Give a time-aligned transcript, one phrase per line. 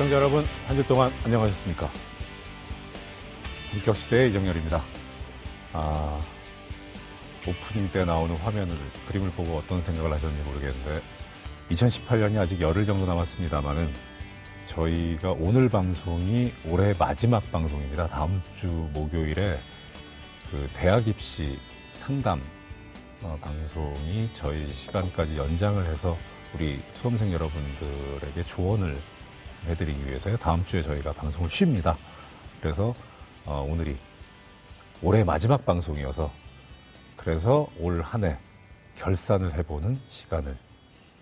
[0.00, 1.90] 시청자 여러분, 한 주 동안 안녕하셨습니까?
[3.70, 4.80] 본격시대의 이정열입니다.
[5.74, 6.18] 아,
[7.46, 8.78] 오프닝 때 나오는 화면을,
[9.08, 11.02] 그림을 보고 어떤 생각을 하셨는지 모르겠는데,
[11.68, 13.92] 2018년이 아직 열흘 정도 남았습니다만은,
[14.68, 18.06] 저희가 오늘 방송이 올해 마지막 방송입니다.
[18.06, 19.58] 다음 주 목요일에
[20.50, 21.58] 그 대학 입시
[21.92, 22.40] 상담
[23.20, 26.16] 어, 방송이 저희 시간까지 연장을 해서
[26.54, 28.96] 우리 수험생 여러분들에게 조언을
[29.66, 30.36] 해드리기 위해서요.
[30.38, 31.96] 다음 주에 저희가 방송을 쉽니다.
[32.60, 32.94] 그래서
[33.46, 33.96] 어, 오늘이
[35.02, 36.30] 올해 마지막 방송이어서
[37.16, 38.36] 그래서 올 한 해
[38.96, 40.56] 결산을 해보는 시간을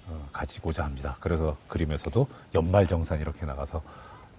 [0.09, 1.17] 어, 가지고자 합니다.
[1.21, 3.83] 그래서 그림에서도 연말 정산 이렇게 나가서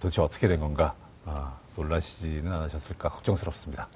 [0.00, 3.88] 도대체 어떻게 된 건가 아, 놀라시지는 않으셨을까 걱정스럽습니다.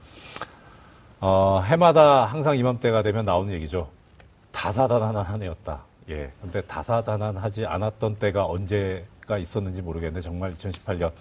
[1.21, 3.91] 어, 해마다 항상 이맘때가 되면 나오는 얘기죠.
[4.52, 5.83] 다사다난한 한 해였다.
[6.11, 6.30] 예.
[6.41, 11.13] 근데 다사다난하지 않았던 때가 언제 가 있었는지 모르겠는데 정말 2018년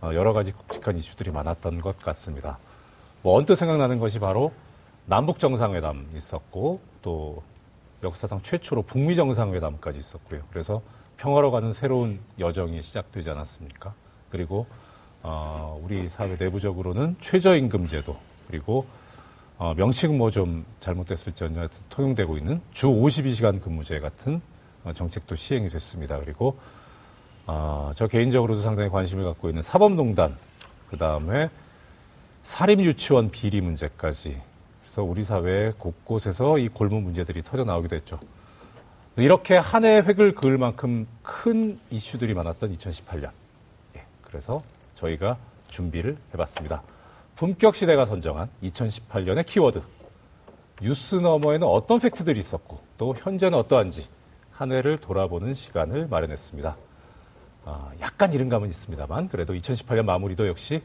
[0.00, 2.58] 어, 여러 가지 굵직한 이슈들이 많았던 것 같습니다.
[3.22, 4.52] 뭐 언뜻 생각나는 것이 바로
[5.06, 7.42] 남북 정상회담 있었고 또
[8.04, 10.42] 역사상 최초로 북미 정상회담까지 있었고요.
[10.50, 10.82] 그래서
[11.16, 13.94] 평화로 가는 새로운 여정이 시작되지 않았습니까?
[14.30, 14.66] 그리고
[15.22, 18.86] 어, 우리 사회 내부적으로는 최저임금제도 그리고
[19.56, 24.40] 어, 명칭은 뭐좀 잘못됐을지언정 통용되고 있는 주 52시간 근무제 같은
[24.84, 26.20] 어, 정책도 시행이 됐습니다.
[26.20, 26.56] 그리고
[27.50, 30.36] 어, 저 개인적으로도 상당히 관심을 갖고 있는 사법농단,
[30.90, 31.48] 그 다음에
[32.42, 34.38] 사립유치원 비리 문제까지
[34.82, 38.20] 그래서 우리 사회 곳곳에서 이 골무 문제들이 터져 나오기도 했죠.
[39.16, 43.30] 이렇게 한해 획을 그을 만큼 큰 이슈들이 많았던 2018년.
[43.96, 44.62] 예, 그래서
[44.94, 45.38] 저희가
[45.68, 46.82] 준비를 해봤습니다.
[47.34, 49.80] 품격 시대가 선정한 2018년의 키워드.
[50.82, 54.06] 뉴스 너머에는 어떤 팩트들이 있었고 또 현재는 어떠한지
[54.52, 56.87] 한 해를 돌아보는 시간을 마련했습니다.
[57.64, 60.82] 아, 약간 이른 감은 있습니다만 그래도 2018년 마무리도 역시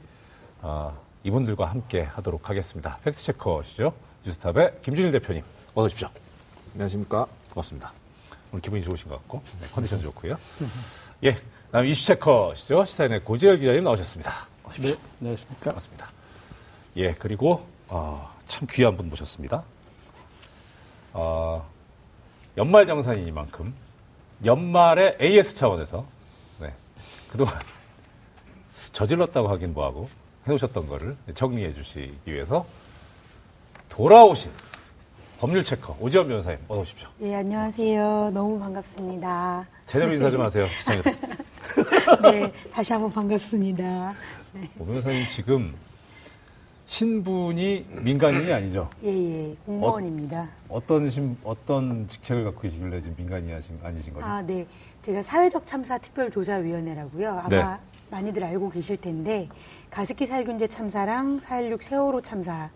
[0.61, 2.97] 아, 이분들과 함께 하도록 하겠습니다.
[3.03, 3.93] 팩트체커시죠.
[4.25, 6.09] 뉴스탑의 김준일 대표님 어서 오십시오.
[6.73, 7.25] 안녕하십니까.
[7.51, 7.91] 고맙습니다.
[8.51, 10.37] 오늘 기분이 좋으신 것 같고 네, 컨디션 좋고요.
[11.23, 11.37] 예,
[11.71, 12.85] 다음 이슈체커시죠.
[12.85, 14.31] 시사인의 고지열 기자님 나오셨습니다.
[14.79, 15.65] 네, 안녕하십니까.
[15.65, 16.09] 반갑습니다.
[16.97, 19.63] 예, 그리고 어, 참 귀한 분 모셨습니다.
[21.13, 21.67] 어,
[22.57, 23.73] 연말 정산이니만큼
[24.45, 26.05] 연말에 AS 차원에서 네,
[27.33, 27.55] 그동안
[28.93, 30.07] 저질렀다고 하긴 뭐하고
[30.47, 32.65] 해오셨던 거를 정리해 주시기 위해서
[33.89, 34.51] 돌아오신
[35.39, 37.07] 법률 체커 오지원 변호사님 어서 오십시오.
[37.17, 38.29] 네, 안녕하세요.
[38.33, 39.67] 너무 반갑습니다.
[39.87, 40.67] 제대로 인사 좀 하세요.
[40.67, 41.11] 시청자.
[42.31, 44.13] 네, 다시 한번 반갑습니다.
[44.79, 45.73] 오 변호사님 지금
[47.03, 48.87] 신분이 민간인이 아니죠?
[49.03, 50.47] 예, 예, 공무원입니다.
[50.69, 54.23] 어 떤 신, 어떤 직책을 갖고 계시길래 지금 민간인이 아신, 아니신 거죠?
[54.23, 54.67] 아, 네.
[55.01, 57.29] 제가 사회적 참사 특별조사위원회라고요.
[57.31, 57.63] 아마 네.
[58.11, 59.49] 많이들 알고 계실 텐데
[59.89, 62.69] 가습기 살균제 참사랑 4.16 세월호 참사의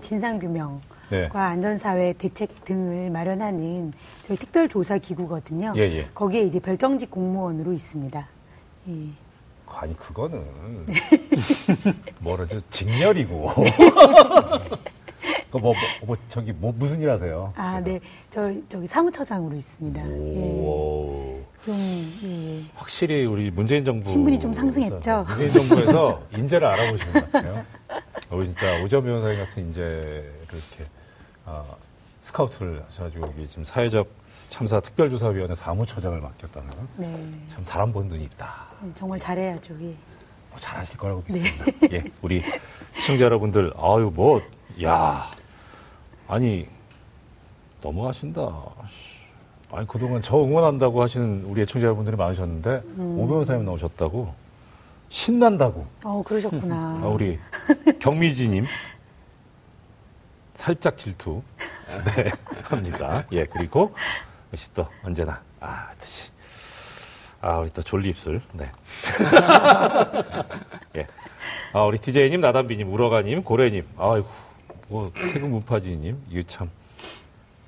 [0.00, 1.28] 진상규명과 네.
[1.34, 5.74] 안전사회 대책 등을 마련하는 저희 특별조사기구거든요.
[5.76, 6.06] 예, 예.
[6.14, 8.28] 거기에 이제 별정직 공무원으로 있습니다.
[8.90, 8.92] 예.
[9.68, 10.44] 아니 그거는
[12.20, 13.50] 뭐라죠 직렬이고
[15.50, 17.52] 그뭐 뭐, 뭐 저기 뭐 무슨 일 하세요?
[17.56, 18.00] 아, 네.
[18.30, 20.00] 저, 저기 사무처장으로 있습니다.
[20.00, 20.60] 예.
[20.60, 21.74] 오, 좀,
[22.24, 22.62] 예.
[22.74, 25.24] 확실히 우리 문재인 정부 신분이 좀 상승했죠?
[25.28, 27.64] 문재인 정부에서 인재를 알아보시는 것 같아요.
[28.30, 30.90] 우리 진짜 오전 변호사님 같은 인재를 이렇게
[31.44, 31.64] 아,
[32.22, 34.08] 스카우트를 하셔가지고 여기 지금 사회적
[34.48, 37.30] 참사 특별조사위원회 사무처장을 맡겼다는 건 네.
[37.48, 38.66] 참 사람 본 눈이 있다.
[38.94, 39.74] 정말 잘해야죠.
[39.82, 39.94] 예.
[40.50, 41.86] 뭐 잘하실 거라고 믿습니다.
[41.92, 42.42] 예, 우리
[42.94, 44.40] 시청자 여러분들, 아유 뭐,
[44.82, 45.30] 야,
[46.28, 46.66] 아니
[47.82, 48.48] 너무 하신다.
[49.72, 53.18] 아니 그동안 저 응원한다고 하시는 우리 애청자 여러분들이 많으셨는데 음.
[53.18, 54.32] 오 변호사님 나오셨다고
[55.08, 55.86] 신난다고.
[56.04, 57.00] 어, 그러셨구나.
[57.02, 57.38] 아, 우리
[57.98, 58.64] 경미지님
[60.54, 61.42] 살짝 질투
[62.16, 62.28] 네,
[62.64, 63.24] 합니다.
[63.32, 63.92] 예, 그리고
[64.56, 66.30] 역시 또 언제나 아, 듯이
[67.42, 68.40] 아, 우리 또 졸리 입술.
[68.54, 68.72] 네.
[70.96, 71.06] 예.
[71.74, 74.26] 아, 우리 DJ님, 나담비님, 우러가님, 고래님, 아이고,
[74.88, 76.70] 뭐, 세금 문파지님, 이거 참,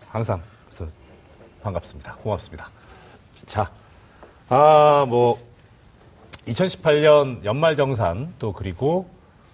[0.09, 0.91] 항상, 그래서
[1.63, 2.15] 반갑습니다.
[2.17, 2.71] 고맙습니다.
[3.45, 3.71] 자,
[4.49, 5.39] 아, 뭐,
[6.47, 9.09] 2018년 연말 정산, 또 그리고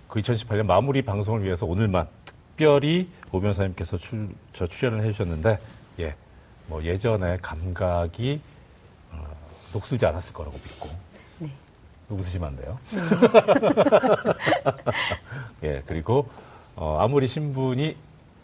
[0.09, 5.59] 그 2018년 마무리 방송을 위해서 오늘만 특별히 오 변호사님께서 출, 저 출연을 해주셨는데,
[5.99, 6.14] 예,
[6.66, 8.40] 뭐, 예전에 감각이
[9.12, 9.25] 어,
[9.72, 10.88] 녹슬지 않았을 거라고 믿고.
[11.38, 11.50] 네.
[12.08, 12.78] 웃으시면 안 돼요.
[15.62, 16.28] 예, 그리고,
[16.76, 17.96] 어, 아무리 신분이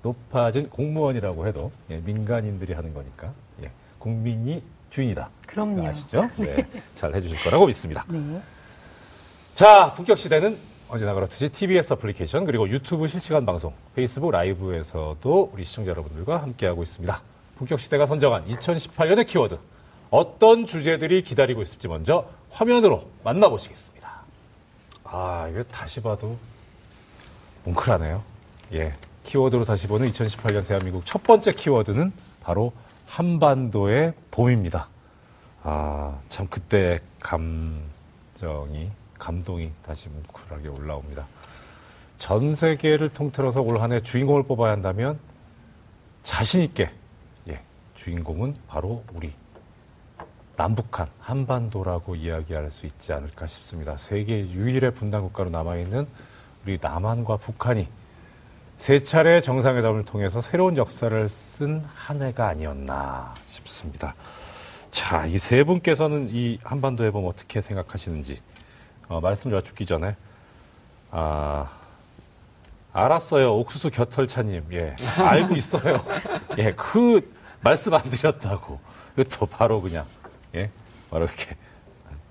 [0.03, 3.33] 높아진 공무원이라고 해도, 예, 민간인들이 하는 거니까,
[3.63, 5.29] 예, 국민이 주인이다.
[5.47, 5.87] 그럼요.
[5.87, 6.23] 아시죠?
[6.39, 6.67] 네.
[6.95, 8.05] 잘 해주실 거라고 믿습니다.
[8.09, 8.41] 네.
[9.55, 10.59] 자, 본격 시대는
[10.89, 17.23] 언제나 그렇듯이 TBS 어플리케이션 그리고 유튜브 실시간 방송, 페이스북 라이브에서도 우리 시청자 여러분들과 함께하고 있습니다.
[17.61, 19.59] 본격 시대가 선정한 2018년의 키워드
[20.11, 24.11] 어떤 주제들이 기다리고 있을지 먼저 화면으로 만나보시겠습니다.
[25.05, 26.39] 아, 이거 다시 봐도
[27.65, 28.23] 뭉클하네요.
[28.73, 28.95] 예.
[29.25, 32.13] 키워드로 다시 보는 2018년 대한민국 첫 번째 키워드는
[32.43, 32.73] 바로
[33.07, 34.89] 한반도의 봄입니다.
[35.63, 41.27] 아, 참 그때 감정이, 감동이 다시 뭉클하게 올라옵니다.
[42.19, 45.19] 전 세계를 통틀어서 올 한 해 주인공을 뽑아야 한다면
[46.23, 47.00] 자신있게, 예,
[48.05, 49.33] 주인공은 바로 우리
[50.57, 53.97] 남북한, 한반도라고 이야기할 수 있지 않을까 싶습니다.
[53.97, 56.07] 세계 유일의 분단 국가로 남아 있는
[56.65, 57.89] 우리 남한과 북한이
[58.77, 64.15] 세 차례 정상회담을 통해서 새로운 역사를 쓴 한 해가 아니었나 싶습니다.
[64.91, 68.41] 자, 이 세 분께서는 이 한반도 해봄 어떻게 생각하시는지
[69.09, 70.17] 어, 말씀 여쭙기 전에
[71.11, 71.69] 아
[72.93, 76.05] 알았어요 옥수수 겨털차님 예 알고 있어요
[76.59, 78.79] 예 그 말씀 안 드렸다고
[79.39, 80.05] 또 바로 그냥
[80.55, 80.71] 예
[81.11, 81.57] 바로 이렇게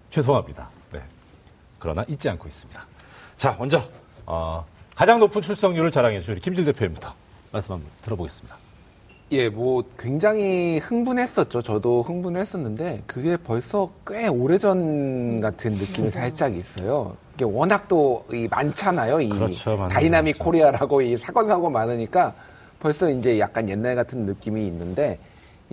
[0.10, 1.02] 죄송합니다 네
[1.78, 2.86] 그러나 잊지 않고 있습니다
[3.38, 3.82] 자 먼저
[4.26, 4.66] 어,
[4.96, 7.14] 가장 높은 출석률을 자랑해 주신 우리 김질 대표님부터
[7.52, 8.56] 말씀 한번 들어보겠습니다.
[9.32, 11.62] 예, 뭐 굉장히 흥분했었죠.
[11.62, 17.16] 저도 흥분했었는데 그게 벌써 꽤 오래전 같은 느낌이 살짝 있어요.
[17.36, 19.22] 이게 워낙 또 이 많잖아요.
[19.22, 19.88] 이 그렇죠.
[19.90, 20.44] 다이나믹 그렇죠.
[20.44, 22.34] Korea라고 이 사건 사고 많으니까
[22.80, 25.20] 벌써 이제 약간 옛날 같은 느낌이 있는데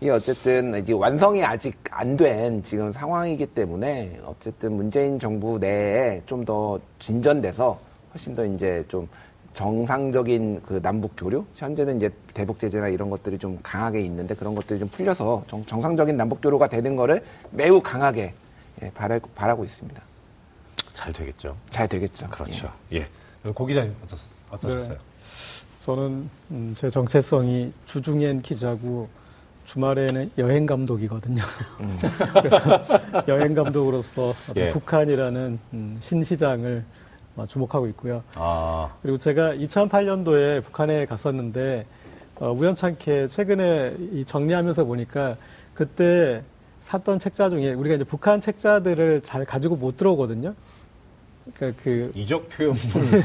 [0.00, 6.44] 이게 어쨌든 이제 완성이 아직 안 된 지금 상황이기 때문에 어쨌든 문재인 정부 내에 좀
[6.44, 7.78] 더 진전돼서
[8.12, 9.08] 훨씬 더 이제 좀
[9.54, 14.78] 정상적인 그 남북 교류 현재는 이제 대북 제재나 이런 것들이 좀 강하게 있는데 그런 것들이
[14.78, 18.34] 좀 풀려서 정, 정상적인 남북 교류가 되는 거를 매우 강하게
[18.82, 20.02] 예, 바라, 바라고 있습니다.
[20.92, 21.56] 잘 되겠죠.
[21.70, 22.28] 잘 되겠죠.
[22.28, 22.70] 그렇죠.
[22.92, 23.06] 예.
[23.54, 24.16] 고 기자님 어떠,
[24.50, 24.88] 어떠셨어요?
[24.98, 24.98] 네.
[25.86, 29.08] 저는 음, 제 정체성이 주중엔 기자고
[29.66, 31.44] 주말에는 여행 감독이거든요.
[31.78, 31.96] 음.
[32.34, 32.58] 그래서
[33.28, 34.70] 여행 감독으로서 예.
[34.70, 36.84] 북한이라는 음, 신시장을
[37.36, 38.24] 어, 주목하고 있고요.
[38.34, 41.86] 아, 그리고 제가 2008년도에 북한에 갔었는데
[42.40, 45.36] 어, 우연찮게 최근에 이 정리하면서 보니까
[45.72, 46.42] 그때
[46.86, 50.52] 샀던 책자 중에 우리가 이제 북한 책자들을 잘 가지고 못 들어오거든요.
[51.54, 52.80] 그러니까 그 이적 표현물.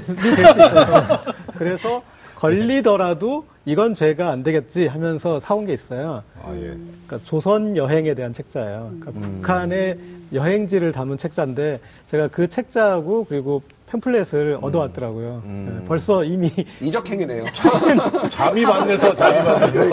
[1.57, 2.03] 그래서
[2.35, 6.23] 걸리더라도 이건 죄가 안 되겠지 하면서 사온 게 있어요.
[6.41, 6.75] 아, 예.
[7.05, 8.93] 그러니까 조선 여행에 대한 책자예요.
[8.99, 9.97] 그러니까 북한의
[10.33, 11.79] 여행지를 담은 책자인데
[12.09, 15.43] 제가 그 책자하고 그리고 팸플렛을 얻어왔더라고요.
[15.45, 15.79] 음.
[15.81, 17.43] 네, 벌써 이미 이적행위네요.
[18.31, 19.85] 잠이 많네서 잠이 많네서.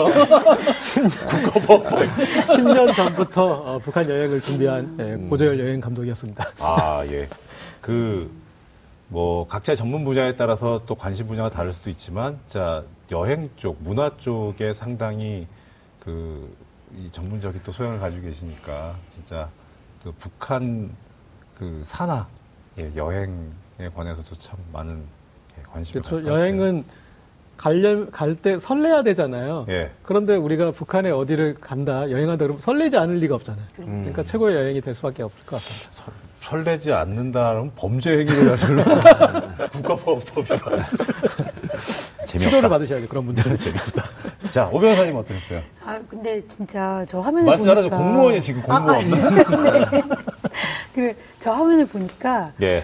[1.27, 1.85] 국가법.
[2.47, 6.47] 10년 전부터 어, 북한 여행을 준비한 예, 고재열 여행 감독이었습니다.
[6.59, 7.27] 아, 예.
[7.81, 8.29] 그,
[9.07, 14.15] 뭐, 각자 전문 분야에 따라서 또 관심 분야가 다를 수도 있지만, 자, 여행 쪽, 문화
[14.17, 15.47] 쪽에 상당히
[15.99, 16.55] 그,
[16.95, 19.49] 이 전문적인 또 소양을 가지고 계시니까, 진짜,
[20.03, 20.95] 또 북한
[21.57, 22.27] 그 산하,
[22.77, 25.03] 예, 여행에 관해서도 참 많은
[25.57, 26.25] 예, 관심이 그렇죠.
[26.25, 26.85] 여행은
[27.57, 29.65] 가려 갈때 설레야 되잖아요.
[29.67, 29.91] 예.
[30.03, 33.65] 그런데 우리가 북한에 어디를 간다, 여행한다 그러면 설레지 않을 리가 없잖아요.
[33.75, 36.28] 그러니까 최고의 여행이 될 수밖에 없을 것 같습니다.
[36.41, 38.83] 설, 설레지 않는다면 범죄 행위를 하실로
[39.71, 40.87] 국가보험법이가
[42.25, 43.57] 치료를 받으셔야죠, 그런 분들은.
[43.57, 44.05] 재밌다.
[44.51, 45.61] 자, 오 변호사님 어떠셨어요?
[45.85, 48.03] 아 근데 진짜 저 화면을 말씀 보니까 잘하죠.
[48.03, 48.95] 공무원이 지금 공무원.
[48.95, 49.91] 아, 아, 네.
[49.91, 50.01] 네.
[50.93, 52.83] 그래 저 화면을 보니까 예.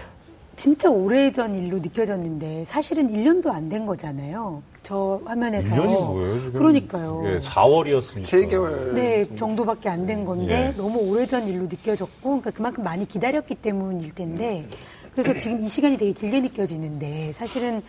[0.56, 4.62] 진짜 오래전 일로 느껴졌는데 사실은 1년도 안 된 거잖아요.
[4.82, 6.52] 저 화면에서 1년이 뭐예요, 지금?
[6.52, 7.22] 그러니까요.
[7.26, 8.22] 예, 4월이었으니까.
[8.24, 8.92] 7개월.
[8.94, 10.76] 네, 정도밖에 안 된 건데 예.
[10.76, 14.66] 너무 오래전 일로 느껴졌고, 그러니까 그만큼 많이 기다렸기 때문일 텐데,
[15.12, 17.82] 그래서 지금 이 시간이 되게 길게 느껴지는데, 사실은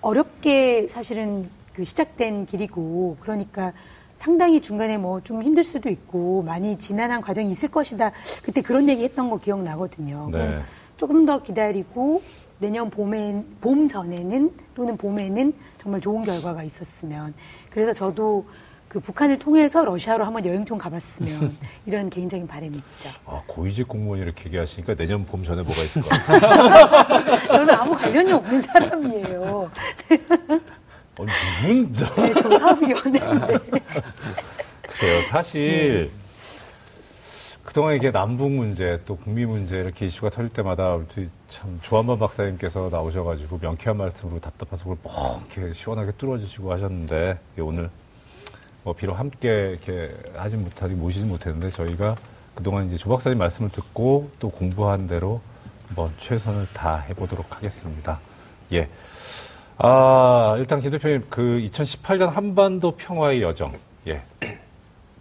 [0.00, 3.72] 어렵게 사실은 그 시작된 길이고, 그러니까
[4.18, 8.12] 상당히 중간에 뭐 좀 힘들 수도 있고, 많이 지난한 과정이 있을 것이다.
[8.42, 10.28] 그때 그런 얘기 했던 거 기억나거든요.
[10.32, 10.60] 네.
[11.00, 12.22] 조금 더 기다리고,
[12.58, 17.32] 내년 봄에, 봄 전에는 또는 봄에는 정말 좋은 결과가 있었으면.
[17.70, 18.44] 그래서 저도
[18.86, 23.08] 그 북한을 통해서 러시아로 한번 여행 좀 가봤으면 이런 개인적인 바람이 있죠.
[23.24, 27.48] 아, 고위직 공무원이 이렇게 얘기하시니까 내년 봄 전에 뭐가 있을 것 같아요.
[27.48, 29.70] 저는 아무 관련이 없는 사람이에요.
[31.16, 31.26] 어,
[31.62, 32.14] 누군, 저.
[32.14, 33.58] 네, 저 사업위원회인데.
[34.84, 35.22] 그래요.
[35.30, 36.10] 사실,
[37.70, 40.98] 그동안 이게 남북 문제, 또 북미 문제 이렇게 이슈가 터질 때마다
[41.48, 47.88] 참 조한범 박사님께서 나오셔가지고 명쾌한 말씀으로 답답한 속을 뻥 이렇게 시원하게 뚫어주시고 하셨는데, 오늘
[48.82, 52.16] 뭐 비록 함께 이렇게 하진 못하기 모시지 못했는데 저희가
[52.56, 55.40] 그동안 이제 조 박사님 말씀을 듣고 또 공부한 대로
[55.86, 58.18] 한번 최선을 다 해보도록 하겠습니다.
[58.72, 58.88] 예.
[59.78, 64.24] 아, 일단 김 대표님, 그 2018년 한반도 평화의 여정, 예.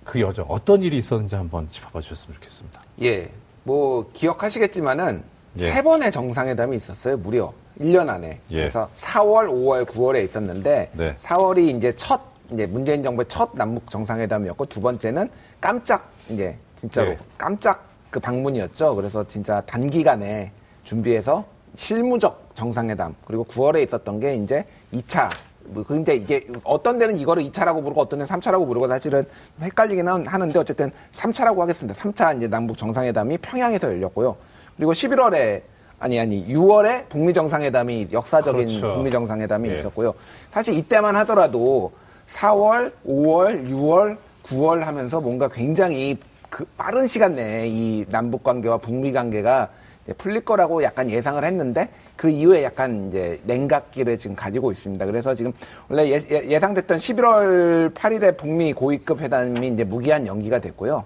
[0.09, 2.81] 그 여정, 어떤 일이 있었는지 한번 짚어봐 주셨으면 좋겠습니다.
[3.03, 3.29] 예.
[3.63, 5.23] 뭐 기억하시겠지만은
[5.59, 5.71] 예.
[5.71, 7.15] 세 번의 정상회담이 있었어요.
[7.17, 8.39] 무려 1년 안에.
[8.49, 8.57] 예.
[8.57, 11.15] 그래서 4월, 5월, 9월에 있었는데 네.
[11.21, 15.29] 4월이 이제 첫 이제 문재인 정부의 첫 남북 정상회담이었고 두 번째는
[15.61, 17.17] 깜짝 이제 진짜로 예.
[17.37, 18.95] 깜짝 그 방문이었죠.
[18.95, 20.51] 그래서 진짜 단기간에
[20.85, 25.48] 준비해서 실무적 정상회담 그리고 9월에 있었던 게 이제 2차 뭐
[25.87, 29.23] 근데 이게 어떤 데는 이거를 2차라고 부르고 어떤 데는 3차라고 부르고 사실은
[29.61, 31.99] 헷갈리긴 하는데 어쨌든 3차라고 하겠습니다.
[32.01, 34.35] 3차 이제 남북 정상회담이 평양에서 열렸고요.
[34.77, 35.61] 그리고 11월에
[35.99, 38.93] 아니 아니 6월에 북미 정상회담이 역사적인 그렇죠.
[38.93, 39.73] 북미 정상회담이 예.
[39.75, 40.13] 있었고요.
[40.51, 41.91] 사실 이때만 하더라도
[42.29, 46.17] 4월, 5월, 6월, 9월 하면서 뭔가 굉장히
[46.49, 49.69] 그 빠른 시간 내에 이 남북 관계와 북미 관계가
[50.17, 55.05] 풀릴 거라고 약간 예상을 했는데 그 이후에 약간 이제 냉각기를 지금 가지고 있습니다.
[55.05, 55.51] 그래서 지금
[55.87, 61.03] 원래 예, 상됐던 11월 8일에 북미 고위급 회담이 이제 무기한 연기가 됐고요.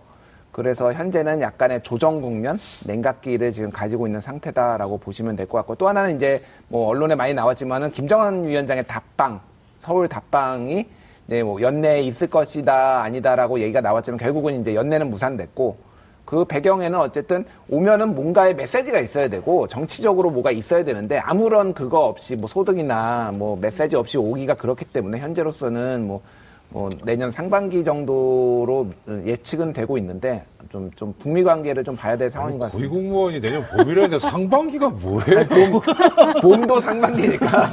[0.51, 5.87] 그래서 현재는 약간의 조정 국면, 냉각기를 지금 가지고 있는 상태다라고 보시면 될 것 같고 또
[5.87, 9.41] 하나는 이제 뭐 언론에 많이 나왔지만은 김정은 위원장의 답방,
[9.79, 10.87] 서울 답방이
[11.25, 15.75] 네, 뭐 연내에 있을 것이다 아니다라고 얘기가 나왔지만 결국은 이제 연내는 무산됐고
[16.25, 22.35] 그 배경에는 어쨌든 오면은 뭔가의 메시지가 있어야 되고 정치적으로 뭐가 있어야 되는데 아무런 그거 없이
[22.35, 26.21] 뭐 소득이나 뭐 메시지 없이 오기가 그렇기 때문에 현재로서는 뭐,
[26.69, 28.87] 뭐 내년 상반기 정도로
[29.25, 32.89] 예측은 되고 있는데 좀, 좀 북미 관계를 좀 봐야 될 상황인 것 같습니다.
[32.89, 35.81] 고위공무원이 내년 봄이라는데 상반기가 뭐예요?
[36.41, 37.69] 봄도 상반기니까.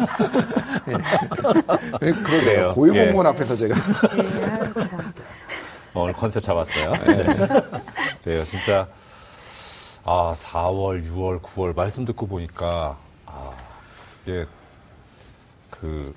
[2.01, 2.13] 네.
[2.13, 2.75] 그러네요.
[2.75, 3.75] 고위공무원 앞에서 제가.
[4.17, 5.01] 네, 아유, 참.
[5.01, 5.03] 어,
[5.95, 6.93] 오늘 컨셉 잡았어요.
[6.93, 7.25] 네.
[8.23, 8.45] 그래요.
[8.45, 8.87] 진짜,
[10.05, 13.51] 아, 4월, 6월, 9월 말씀 듣고 보니까, 아,
[14.23, 14.47] 이게,
[15.71, 16.15] 그,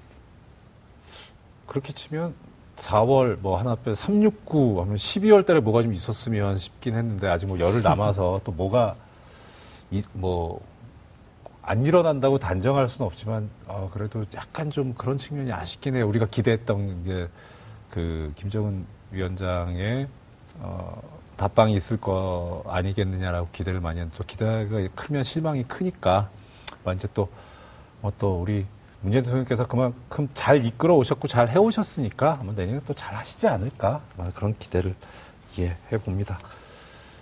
[1.66, 2.36] 그렇게 치면
[2.78, 7.58] 4월 뭐 하나 빼 369 하면 12월 달에 뭐가 좀 있었으면 싶긴 했는데 아직 뭐
[7.60, 8.96] 열흘 남아서 또 뭐가
[9.92, 10.60] 이, 뭐,
[11.62, 16.08] 안 일어난다고 단정할 수는 없지만, 어, 그래도 약간 좀 그런 측면이 아쉽긴 해요.
[16.08, 17.30] 우리가 기대했던 이제
[17.90, 20.08] 그 김정은 위원장의
[20.60, 21.02] 어,
[21.38, 24.66] 답방이 있을 거 아니겠느냐라고 기대를 많이 했는데 또 기대가
[24.96, 26.30] 크면 실망이 크니까
[26.84, 27.30] 뭐 이제 또,
[28.02, 28.66] 뭐또 우리
[29.02, 34.02] 문재인 대통령께서 그만큼 잘 이끌어 오셨고 잘 해오셨으니까 아마 내년에 또 잘 하시지 않을까
[34.36, 34.96] 그런 기대를
[35.60, 36.40] 예, 해봅니다.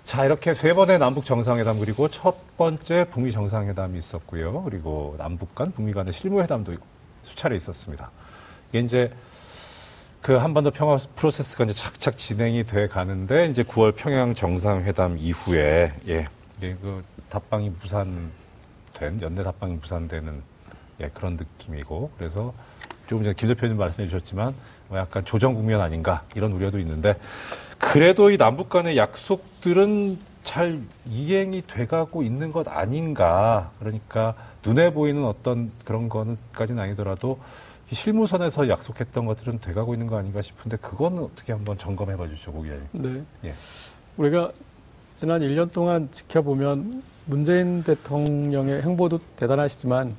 [0.06, 4.64] 자, 이렇게 세 번의 남북 정상회담 그리고 첫 번째 북미 정상회담이 있었고요.
[4.64, 6.76] 그리고 남북 간, 북미 간의 실무 회담도
[7.24, 8.12] 수차례 있었습니다.
[8.70, 9.14] 이게 이제
[10.22, 16.28] 그 한반도 평화 프로세스가 이제 착착 진행이 돼 가는데 이제 9월 평양 정상회담 이후에 예,
[16.60, 20.44] 그 답방이 무산된 연내 답방이 무산되는
[21.02, 22.54] 예, 그런 느낌이고 그래서
[23.08, 24.54] 조금 전에 김 대표님 말씀해 주셨지만
[24.90, 27.16] 뭐 약간 조정 국면 아닌가 이런 우려도 있는데
[27.80, 33.72] 그래도 이 남북 간의 약속들은 잘 이행이 돼가고 있는 것 아닌가.
[33.80, 34.36] 그러니까
[34.66, 40.78] 눈에 보이는 어떤 그런 거는까지는 아니더라도 이 실무선에서 약속했던 것들은 돼가고 있는 거 아닌가 싶은데
[40.78, 42.84] 그거는 어떻게 한번 점검해 봐 주시죠, 고기자님.
[42.94, 43.24] 네.
[43.46, 43.54] 예.
[44.18, 44.52] 우리가
[45.18, 50.16] 지난 1년 동안 지켜보면 문재인 대통령의 행보도 대단하시지만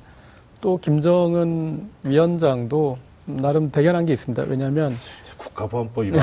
[0.61, 4.43] 또 김정은 위원장도 나름 대견한 게 있습니다.
[4.47, 4.93] 왜냐하면
[5.37, 6.21] 국가보안법 위반.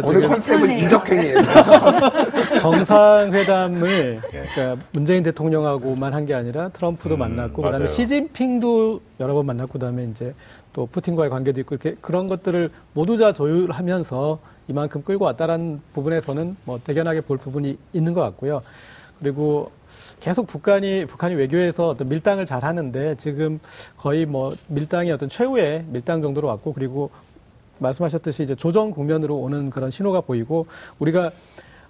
[0.00, 0.78] 그러니까 오늘 컨셉은.
[0.78, 1.36] 이적행이에요.
[2.60, 4.44] 정상회담을 예.
[4.52, 7.72] 그러니까 문재인 대통령하고만 한 게 아니라 트럼프도 음, 만났고 맞아요.
[7.74, 10.34] 그다음에 시진핑도 여러 번 만났고 그다음에 이제
[10.72, 14.38] 또 푸틴과의 관계도 있고 이렇게 그런 것들을 모두 다 조율하면서
[14.68, 18.60] 이만큼 끌고 왔다라는 부분에서는 뭐 대견하게 볼 부분이 있는 것 같고요.
[19.20, 19.70] 그리고
[20.18, 23.60] 계속 북한이 북한이 외교에서 어떤 밀당을 잘 하는데 지금
[23.96, 27.10] 거의 뭐 밀당이 어떤 최후의 밀당 정도로 왔고 그리고
[27.78, 30.66] 말씀하셨듯이 이제 조정 국면으로 오는 그런 신호가 보이고
[30.98, 31.30] 우리가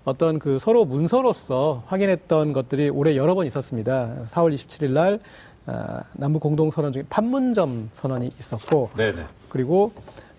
[0.04, 4.14] 어떤 그 서로 문서로서 확인했던 것들이 올해 여러 번 있었습니다.
[4.30, 5.18] 4월 27일 날
[5.66, 9.24] 아, 남북 공동 선언 중에 판문점 선언이 있었고 네네.
[9.48, 9.90] 그리고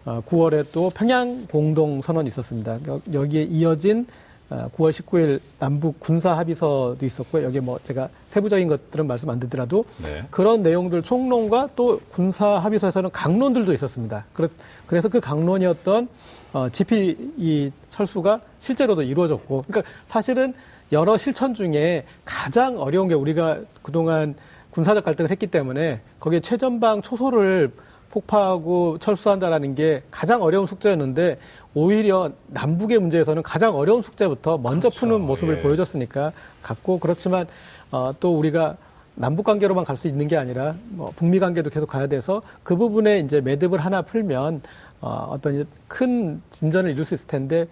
[0.05, 2.77] 어, 9월에 또 평양 공동 선언이 있었습니다.
[2.87, 4.05] 여- 여기에 이어진 어,
[4.49, 10.23] 9월 19일 남북 군사 합의서도 있었고 여기에 뭐 제가 세부적인 것들은 말씀 안 드더라도 네.
[10.31, 14.25] 그런 내용들 총론과 또 군사 합의서에서는 강론들도 있었습니다.
[14.33, 16.07] 그래서, 그래서 그 강론이었던
[16.53, 20.53] 어, GP 이 철수가 실제로도 이루어졌고, 그러니까 사실은
[20.93, 24.35] 여러 실천 중에 가장 어려운 게 우리가 그동안
[24.71, 27.71] 군사적 갈등을 했기 때문에 거기에 최전방 초소를
[28.11, 31.37] 폭파하고 철수한다라는 게 가장 어려운 숙제였는데
[31.73, 34.99] 오히려 남북의 문제에서는 가장 어려운 숙제부터 먼저 그렇죠.
[34.99, 35.61] 푸는 모습을 예.
[35.61, 36.31] 보여줬으니까
[36.63, 37.47] 같고 그렇지만
[37.91, 38.77] 어, 또 우리가
[39.15, 43.19] 남북 관계로만 갈 수 있는 게 아니라 뭐 북미 관계도 계속 가야 돼서 그 부분에
[43.19, 44.61] 이제 매듭을 하나 풀면
[45.01, 47.67] 어, 어떤 큰 진전을 이룰 수 있을 텐데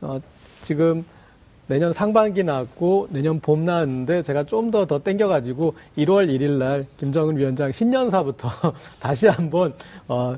[0.00, 0.20] 어,
[0.60, 1.04] 지금
[1.72, 7.36] 내년 상반기 나왔고 내년 봄 나왔는데 제가 좀 더 더 땡겨가지고 1월 1일 날 김정은
[7.38, 8.48] 위원장 신년사부터
[9.00, 9.72] 다시 한번
[10.06, 10.36] 어,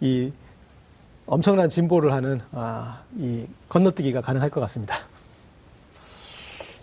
[0.00, 0.32] 이
[1.26, 4.96] 엄청난 진보를 하는 아, 이 건너뛰기가 가능할 것 같습니다.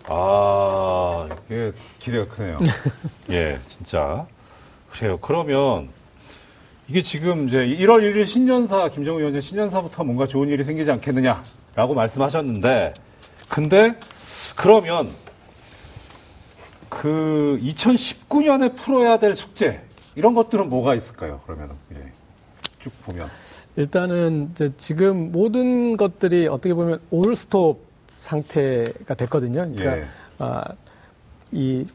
[0.06, 2.56] 아, 이게 기대가 크네요.
[3.30, 4.26] 예, 진짜.
[4.90, 5.18] 그래요.
[5.20, 5.88] 그러면
[6.88, 12.94] 이게 지금 이제 1월 1일 신년사, 김정은 위원장 신년사부터 뭔가 좋은 일이 생기지 않겠느냐라고 말씀하셨는데,
[13.50, 13.98] 근데
[14.54, 15.10] 그러면
[16.88, 19.82] 그 2019년에 풀어야 될 숙제,
[20.14, 21.40] 이런 것들은 뭐가 있을까요?
[21.44, 22.12] 그러면은, 예.
[22.78, 23.28] 쭉 보면.
[23.76, 27.84] 일단은 이제 지금 모든 것들이 어떻게 보면 올스톱
[28.20, 29.72] 상태가 됐거든요.
[29.74, 30.04] 그러니까 예.
[30.38, 30.64] 아,
[31.52, 31.86] 이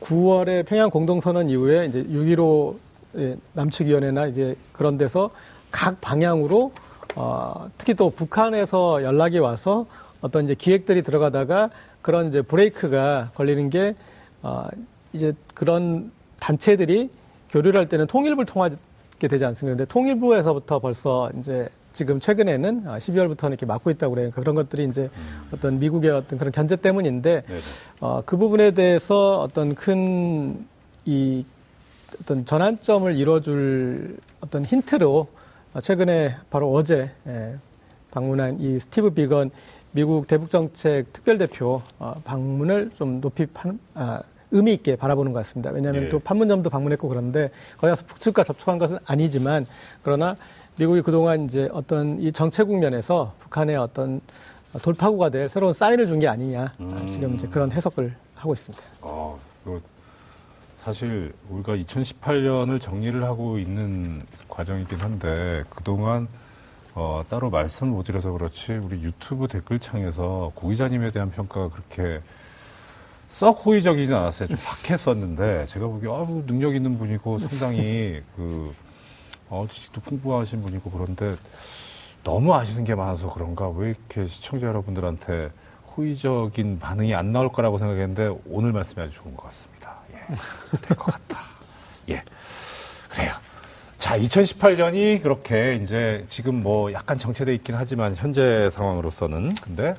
[0.00, 2.76] 9월에 평양 공동선언 이후에 이제 6.15
[3.16, 5.30] 예, 남측위원회나 이제 그런 데서
[5.70, 6.72] 각 방향으로
[7.14, 9.86] 어, 특히 또 북한에서 연락이 와서
[10.20, 11.70] 어떤 이제 기획들이 들어가다가
[12.02, 13.94] 그런 이제 브레이크가 걸리는 게
[14.42, 14.66] 어,
[15.12, 16.10] 이제 그런
[16.40, 17.10] 단체들이
[17.50, 18.76] 교류를 할 때는 통일부를 통하게
[19.20, 19.76] 되지 않습니까?
[19.76, 24.30] 근데 통일부에서부터 벌써 이제 지금 최근에는 12월부터는 이렇게 막고 있다고 그래요.
[24.32, 25.10] 그런 것들이 이제
[25.52, 27.60] 어떤 미국의 어떤 그런 견제 때문인데 네네.
[28.00, 30.66] 어, 그 부분에 대해서 어떤 큰
[31.08, 31.42] 이
[32.20, 35.26] 어떤 전환점을 이뤄줄 어떤 힌트로
[35.72, 37.56] 어, 최근에 바로 어제 예,
[38.10, 39.50] 방문한 이 스티브 비건
[39.92, 45.70] 미국 대북정책 특별대표 어, 방문을 좀 높이 판, 아, 의미 있게 바라보는 것 같습니다.
[45.70, 46.08] 왜냐하면 예.
[46.08, 49.66] 또 판문점도 방문했고 그런데 거기 가서 북측과 접촉한 것은 아니지만
[50.02, 50.36] 그러나
[50.78, 54.20] 미국이 그동안 이제 어떤 이 정체 국 면에서 북한의 어떤
[54.82, 58.82] 돌파구가 될 새로운 사인을 준 게 아니냐 아, 지금 이제 그런 해석을 하고 있습니다.
[59.02, 59.34] 아,
[59.64, 59.82] 그
[60.82, 66.28] 사실 우리가 2018년을 정리를 하고 있는 과정이긴 한데 그동안
[67.00, 72.20] 어, 따로 말씀을 못 드려서 그렇지 우리 유튜브 댓글창에서 고 기자님에 대한 평가가 그렇게
[73.28, 74.48] 썩 호의적이진 않았어요.
[74.48, 78.74] 좀 박했었는데 제가 보기에 아유 능력 있는 분이고 상당히 그
[79.48, 81.36] 어, 지식도 풍부하신 분이고 그런데
[82.24, 85.50] 너무 아시는 게 많아서 그런가 왜 이렇게 시청자 여러분들한테
[85.96, 89.98] 호의적인 반응이 안 나올 거라고 생각했는데 오늘 말씀이 아주 좋은 것 같습니다.
[90.12, 90.16] 예,
[90.82, 91.38] 될 것 같다.
[92.08, 92.22] 예,
[93.08, 93.32] 그래요.
[93.98, 99.96] 자, 2018년이 그렇게 이제 지금 뭐 약간 정체돼 있긴 하지만 현재 상황으로서는 근데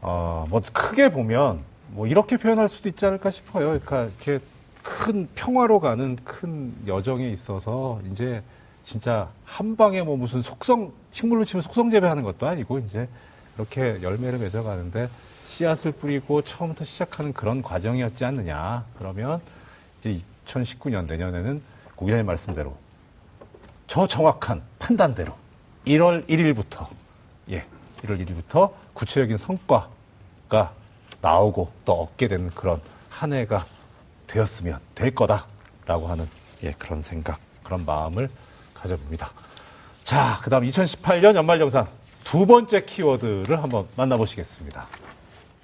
[0.00, 3.66] 어, 뭐 크게 보면 뭐 이렇게 표현할 수도 있지 않을까 싶어요.
[3.66, 4.40] 그러니까 이렇게
[4.82, 8.42] 큰 평화로 가는 큰 여정에 있어서 이제
[8.82, 13.06] 진짜 한 방에 뭐 무슨 속성 식물로 치면 속성 재배하는 것도 아니고 이제
[13.56, 15.10] 이렇게 열매를 맺어가는데
[15.46, 18.86] 씨앗을 뿌리고 처음부터 시작하는 그런 과정이었지 않느냐.
[18.96, 19.42] 그러면
[20.00, 21.60] 이제 2019년 내년에는
[21.98, 22.76] 고 기자님 말씀대로
[23.88, 25.34] 저 정확한 판단대로
[25.84, 26.86] 1월 1일부터
[27.50, 27.64] 예,
[28.02, 30.72] 1월 1일부터 구체적인 성과가
[31.20, 32.80] 나오고 또 얻게 되는 그런
[33.10, 33.66] 한 해가
[34.28, 36.28] 되었으면 될 거다라고 하는
[36.62, 38.28] 예, 그런 생각, 그런 마음을
[38.74, 39.32] 가져봅니다.
[40.04, 41.88] 자, 그다음 2018년 연말 정산
[42.22, 44.86] 두 번째 키워드를 한번 만나보시겠습니다.